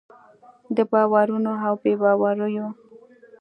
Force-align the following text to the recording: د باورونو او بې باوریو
د 0.75 0.77
باورونو 0.91 1.51
او 1.67 1.73
بې 1.81 1.93
باوریو 2.01 2.67